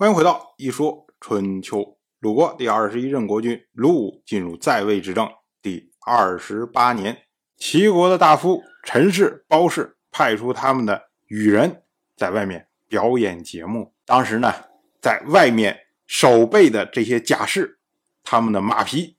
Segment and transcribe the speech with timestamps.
[0.00, 1.78] 欢迎回到《一说春秋》。
[2.20, 5.30] 鲁国第二十一任国君鲁武进入在位执政
[5.60, 7.24] 第二十八年，
[7.58, 11.82] 齐国的大夫陈氏、包氏派出他们的羽人
[12.16, 13.92] 在外面表演节目。
[14.06, 14.50] 当时呢，
[15.02, 17.78] 在外面守备的这些甲士，
[18.24, 19.18] 他们的马匹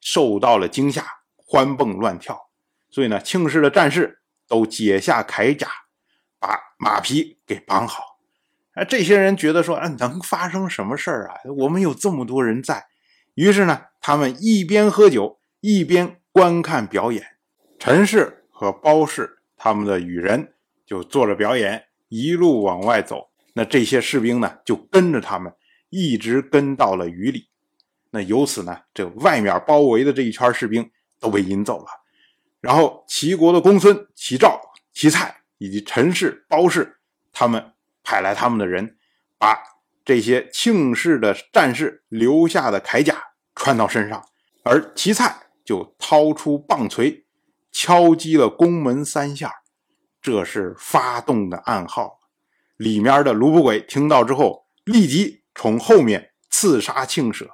[0.00, 1.04] 受到了惊吓，
[1.36, 2.48] 欢蹦乱跳，
[2.88, 5.68] 所以呢，庆氏的战士都解下铠甲，
[6.38, 8.11] 把马匹给绑好。
[8.74, 11.34] 哎，这些人觉得说，啊，能发生什么事儿啊？
[11.58, 12.86] 我们有这么多人在，
[13.34, 17.22] 于是呢，他们一边喝酒，一边观看表演。
[17.78, 20.54] 陈氏和包氏他们的羽人
[20.86, 23.28] 就做着表演，一路往外走。
[23.52, 25.52] 那这些士兵呢，就跟着他们，
[25.90, 27.48] 一直跟到了雨里。
[28.10, 31.86] 那由此呢，这外面包围的这一圈士兵都被引走了。
[32.62, 34.58] 然后齐国的公孙、齐赵、
[34.94, 36.96] 齐蔡以及陈氏、包氏
[37.34, 37.71] 他们。
[38.02, 38.96] 派来他们的人，
[39.38, 39.58] 把
[40.04, 43.22] 这些庆氏的战士留下的铠甲
[43.54, 44.24] 穿到身上，
[44.64, 47.24] 而齐蔡就掏出棒槌，
[47.70, 49.52] 敲击了宫门三下，
[50.20, 52.20] 这是发动的暗号。
[52.76, 57.48] 里面的卢不轨听到之后，立即从后面刺杀庆舍，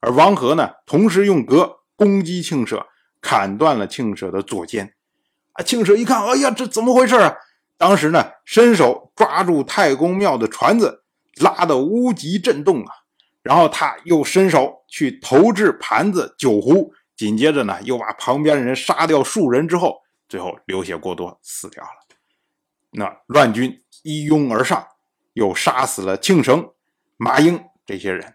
[0.00, 2.86] 而王和呢，同时用戈攻击庆舍，
[3.22, 4.94] 砍断了庆舍的左肩。
[5.52, 7.34] 啊，庆舍一看，哎呀，这怎么回事啊？
[7.76, 11.02] 当时呢，伸手抓住太公庙的船子，
[11.40, 12.92] 拉得屋脊震动啊！
[13.42, 21.90] 然后他又伸手去投掷盘子、酒壶，紧接着呢，又把旁边的人杀掉数人之后，最后流血过多死掉了。
[22.92, 24.86] 那乱军一拥而上，
[25.32, 26.70] 又杀死了庆绳、
[27.16, 28.34] 马英这些人。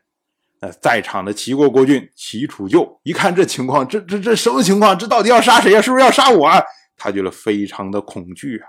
[0.59, 4.95] 那在场的齐国国君齐楚救一看这情况，这这这什么情况？
[4.99, 5.81] 这到底要杀谁呀？
[5.81, 6.61] 是不是要杀我啊？
[6.97, 8.67] 他觉得非常的恐惧啊！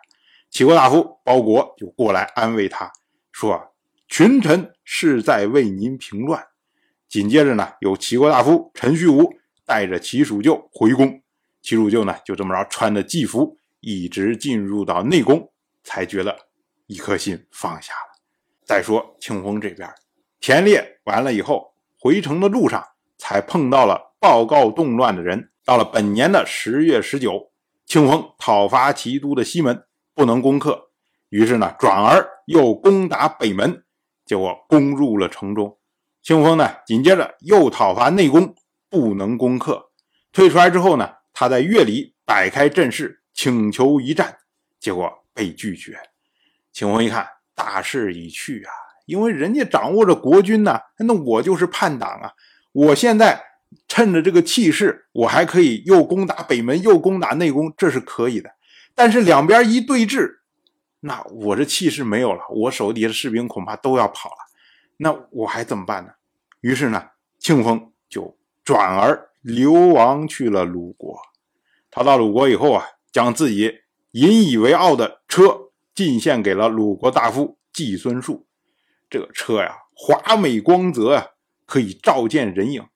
[0.50, 2.90] 齐国大夫包国就过来安慰他
[3.30, 3.72] 说
[4.08, 6.44] ：“群臣是在为您平乱。”
[7.08, 9.32] 紧接着呢，有齐国大夫陈旭武
[9.64, 11.22] 带着齐蜀救回宫。
[11.62, 15.52] 齐蜀救呢，就这么着穿着祭服，一直进入到内宫，
[15.84, 16.36] 才觉得
[16.86, 18.20] 一颗心放下了。
[18.64, 19.88] 再说庆丰这边，
[20.40, 22.84] 田猎完了以后，回城的路上
[23.18, 25.50] 才碰到了报告动乱的人。
[25.64, 27.52] 到了本年的十月十九，
[27.86, 29.84] 庆丰讨伐齐都的西门。
[30.20, 30.90] 不能攻克，
[31.30, 33.84] 于是呢，转而又攻打北门，
[34.26, 35.78] 结果攻入了城中。
[36.22, 38.54] 清风呢，紧接着又讨伐内宫，
[38.90, 39.92] 不能攻克。
[40.30, 44.36] 退出来之后呢，他在月里摆开阵势，请求一战，
[44.78, 45.98] 结果被拒绝。
[46.70, 48.70] 清风一看，大势已去啊，
[49.06, 52.30] 因为人家掌握着国军呢，那我就是叛党啊！
[52.72, 53.42] 我现在
[53.88, 58.50] 趁着这个气势，我还可以又攻打北门，又攻打内宫，这是可以的。
[59.02, 60.40] 但是两边一对峙，
[61.00, 64.36] 那我这气势没有了，我手底下的士兵恐怕都要跑了，
[64.98, 66.12] 那我还怎么办呢？
[66.60, 67.02] 于是呢，
[67.38, 71.18] 庆丰就转而流亡去了鲁国。
[71.90, 73.72] 他到鲁国以后啊，将自己
[74.10, 78.46] 引以为傲的车进献给了鲁国大夫季孙树。
[79.08, 81.26] 这个车呀，华美光泽啊，
[81.64, 82.86] 可以照见人影。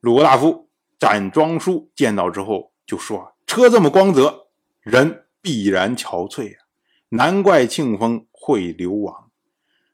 [0.00, 0.68] 鲁国大夫
[0.98, 4.48] 展庄叔见到之后就说：“车这么光泽，
[4.82, 6.66] 人。”必然憔悴啊！
[7.10, 9.30] 难怪庆丰会流亡。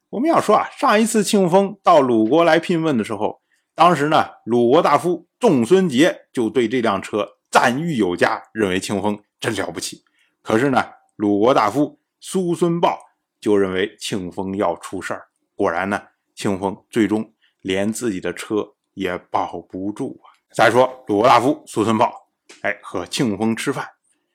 [0.09, 3.43] 我们要说啊，上一次庆丰到鲁国来聘问的时候，
[3.75, 10.03] 当时呢，鲁国大夫仲孙杰就对这辆车赞誉有加，认为庆丰真了不起。
[10.41, 10.83] 可是呢，
[11.17, 12.99] 鲁国大夫苏孙豹
[13.39, 15.27] 就认为庆丰要出事儿。
[15.55, 16.01] 果然呢，
[16.35, 17.31] 庆丰最终
[17.61, 20.33] 连自己的车也保不住啊！
[20.55, 22.11] 再说鲁国大夫苏孙豹，
[22.63, 23.87] 哎，和庆丰吃饭。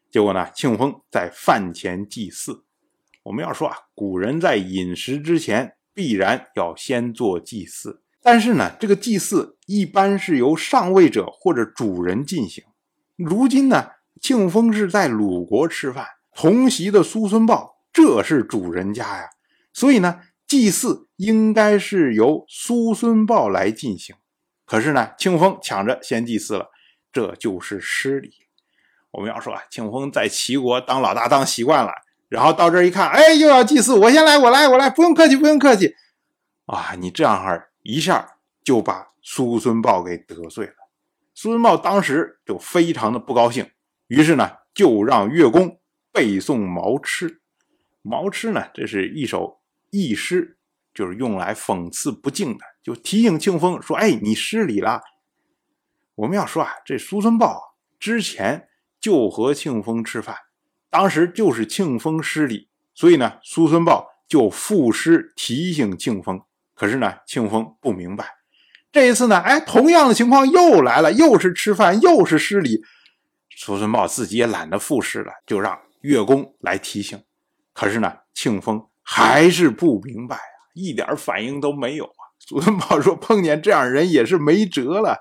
[0.09, 0.50] 结果呢？
[0.56, 2.63] 庆丰在饭前祭祀。
[3.23, 8.01] 我们要说啊，古人在饮食之前必然要先做祭祀。
[8.22, 12.63] 但是呢，这个祭祀一般是由上位者或者主人进行。
[13.16, 13.91] 如今呢，
[14.22, 19.29] 庆丰是在鲁国吃饭，同席的苏孙豹这是主人家呀，
[19.74, 24.15] 所以呢，祭祀应该是由苏孙豹来进行。
[24.65, 26.69] 可是呢，庆丰抢着先祭祀了，
[27.12, 28.46] 这就是失礼。
[29.12, 31.92] 我们要说啊，庆丰在齐国当老大当习惯了，
[32.30, 35.95] 然后到这儿一看，哎，又要祭祀，我先来，我来，我来，不用客气，不用客气。
[36.65, 40.74] 啊，你这样哈，一下就把苏孙豹给得罪了。
[41.33, 43.71] 苏孙豹当时就非常的不高兴，
[44.07, 45.80] 于是呢，就让乐工
[46.12, 47.42] 背诵毛诗。
[48.01, 50.57] 毛诗呢，这是一首佚诗，
[50.94, 55.01] 就是用来讽刺不敬的，就提醒庆丰说，哎，你失礼了。
[56.15, 58.68] 我们要说啊，这苏孙豹之前。
[59.07, 60.36] 就和庆丰吃饭，
[60.89, 66.42] 当时就是庆丰失礼，所以呢，苏孙豹就赋诗提醒庆丰。
[66.75, 68.36] 可是呢，庆丰不明白。
[68.92, 72.81] 这一次呢，哎，同样的情况又来了，又是吃饭，又是失礼。
[73.56, 77.24] 苏孙豹自己也懒得复试了，就让月宫来提醒。
[77.71, 82.27] 可是呢，庆丰还是不明白啊，一点反应都没有啊。
[82.39, 85.19] 苏孙豹说：“碰见这样人也是没辙了。”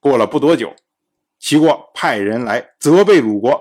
[0.00, 0.74] 过了不多久，
[1.42, 3.60] 齐国派人来责备鲁国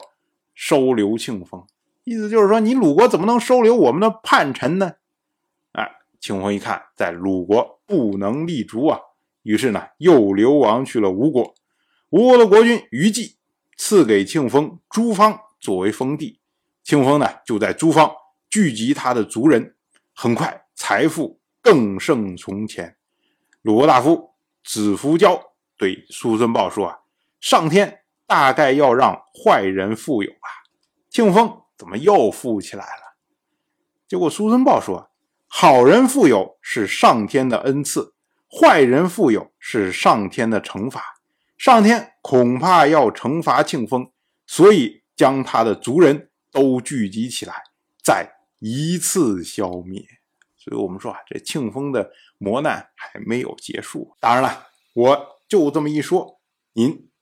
[0.53, 1.65] 收留庆丰，
[2.03, 4.93] 意思就是说，你鲁国怎么能收留我们的叛臣呢？
[5.71, 7.79] 哎，庆丰一看，在鲁国。
[7.91, 8.97] 不能立足啊！
[9.41, 11.53] 于是呢，又流亡去了吴国。
[12.09, 13.35] 吴国的国君于忌
[13.75, 16.39] 赐给庆丰诸方作为封地，
[16.85, 18.09] 庆丰呢就在诸方
[18.49, 19.75] 聚集他的族人，
[20.13, 22.95] 很快财富更胜从前。
[23.61, 26.99] 鲁国大夫子服交对苏孙豹说：“啊，
[27.41, 30.47] 上天大概要让坏人富有吧？
[31.09, 33.17] 庆丰怎么又富起来了？”
[34.07, 35.09] 结果苏孙豹说。
[35.53, 38.15] 好人富有是上天的恩赐，
[38.49, 41.03] 坏人富有是上天的惩罚。
[41.57, 44.09] 上天恐怕要惩罚庆丰，
[44.47, 47.53] 所以将他的族人都聚集起来，
[48.01, 50.01] 再一次消灭。
[50.55, 54.15] 所以我们说啊，这庆丰的磨难还没有结束。
[54.21, 56.39] 当然了，我就这么一说，
[56.71, 57.10] 您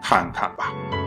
[0.00, 0.99] 看看吧。